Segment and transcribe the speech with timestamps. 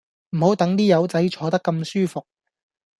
[0.31, 2.25] 唔好等啲友仔坐得咁舒服